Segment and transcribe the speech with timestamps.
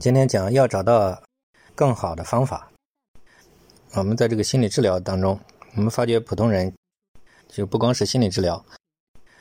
[0.00, 1.22] 今天讲要找到
[1.74, 2.70] 更好的方法。
[3.94, 5.38] 我们在这个心理治疗当中，
[5.76, 6.72] 我们发觉普通人
[7.46, 8.64] 就不光是心理治疗，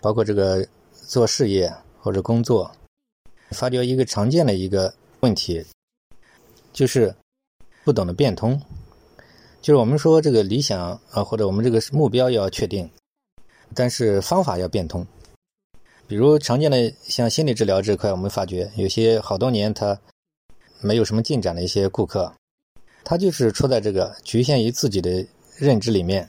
[0.02, 2.70] 包括这个做事业或者工作，
[3.52, 5.66] 发觉一个常见的一个问题，
[6.74, 7.16] 就是
[7.86, 8.62] 不懂得变通。
[9.62, 12.90] 就是我们说这个理想啊，或者我们这个目标要确定，
[13.74, 15.08] 但是方法要变通。
[16.08, 19.98] 比如常见的像心理治疗这块，我们发觉有些好多年他
[20.82, 22.34] 没有什么进展的一些顾客，
[23.04, 25.26] 他就是处在这个局限于自己的
[25.58, 26.28] 认知里面，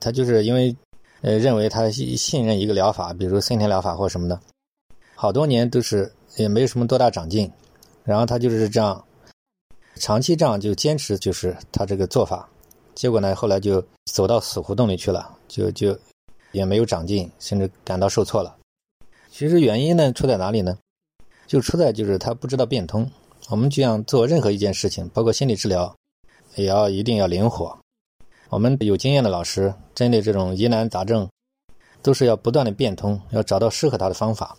[0.00, 0.74] 他就是因为
[1.22, 4.40] 呃认为他信任一个疗法，比如森田疗法或什么的，
[5.14, 7.50] 好多年都是也没有什么多大长进，
[8.04, 9.04] 然后他就是这样
[9.96, 12.48] 长期这样就坚持就是他这个做法，
[12.94, 15.96] 结果呢后来就走到死胡同里去了，就就
[16.52, 18.56] 也没有长进，甚至感到受挫了。
[19.30, 20.76] 其实原因呢出在哪里呢？
[21.46, 23.08] 就出在就是他不知道变通。
[23.48, 25.94] 我们就像做任何一件事情，包括心理治疗，
[26.56, 27.76] 也要一定要灵活。
[28.48, 31.28] 我们有经验的老师针对这种疑难杂症，
[32.02, 34.56] 都是要不断的变通，要找到适合他的方法。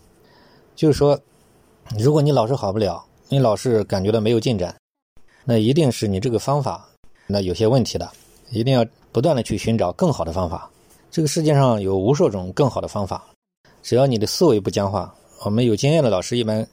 [0.76, 1.20] 就是说，
[1.98, 4.76] 如果你老是好不了，你老是感觉到没有进展，
[5.46, 6.90] 那一定是你这个方法
[7.28, 8.10] 那有些问题的。
[8.50, 10.70] 一定要不断的去寻找更好的方法。
[11.10, 13.26] 这个世界上有无数种更好的方法。
[13.82, 16.68] 只要你的思维不僵化，我们有经验的老师一般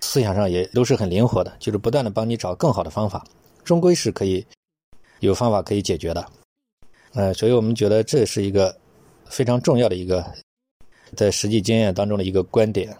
[0.00, 3.24] 思想上也都是很灵活的，就是不断的帮你找更好的方法，
[3.64, 4.44] 终归是可以
[5.20, 6.26] 有方法可以解决的。
[7.12, 8.76] 呃，所以我们觉得这是一个
[9.26, 10.24] 非常重要的一个
[11.16, 12.96] 在实际经验当中的一个观点。